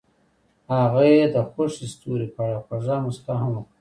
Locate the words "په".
2.35-2.39